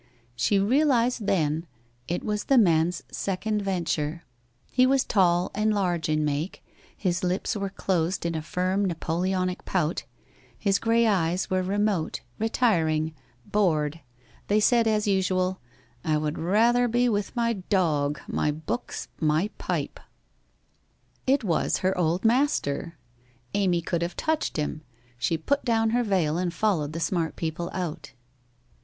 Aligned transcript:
She 0.35 0.57
realized 0.57 1.29
(hen 1.29 1.67
it 2.07 2.23
was 2.23 2.45
the 2.45 2.57
man's 2.57 3.03
second 3.11 3.61
venture. 3.61 4.23
IIo 4.75 4.87
was 4.87 5.03
tall 5.03 5.51
and 5.53 5.71
large 5.71 6.09
in 6.09 6.25
make, 6.25 6.65
his 6.97 7.23
lips 7.23 7.55
were 7.55 7.69
closed 7.69 8.25
in 8.25 8.33
a 8.33 8.41
firm 8.41 8.83
Napoleonic 8.85 9.63
pout, 9.63 10.05
his 10.57 10.79
grey 10.79 11.05
eyes 11.05 11.51
were 11.51 11.61
remote, 11.61 12.21
retiring, 12.39 13.13
bored— 13.45 13.99
they 14.47 14.59
said, 14.59 14.87
as 14.87 15.05
usual,' 15.05 15.59
I 16.03 16.17
would 16.17 16.39
rather 16.39 16.87
be 16.87 17.07
with 17.07 17.35
my 17.35 17.53
dog, 17.53 18.19
my 18.27 18.49
books, 18.49 19.07
my 19.19 19.51
pipe!' 19.59 19.99
38 19.99 19.99
WHITE 20.03 20.03
HOSE 20.03 20.47
OF 20.47 21.25
WEARY 21.27 21.27
LEAF 21.27 21.37
It 21.37 21.43
was 21.43 21.77
her 21.77 21.97
old 21.99 22.25
master. 22.25 22.97
Amy 23.53 23.81
could 23.83 24.01
have 24.01 24.17
touched 24.17 24.57
him. 24.57 24.81
She 25.19 25.37
put 25.37 25.63
down 25.63 25.91
her 25.91 26.01
veil 26.03 26.39
and 26.39 26.51
followed 26.51 26.93
the 26.93 26.99
smart 26.99 27.35
people 27.35 27.69
out. 27.71 28.13